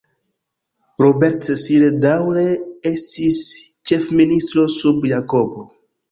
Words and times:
Robert 1.01 1.43
Cecil 1.49 1.83
daŭre 2.05 2.45
estis 2.91 3.41
ĉef-ministro 3.91 4.65
sub 4.77 5.05
Jakobo. 5.11 5.67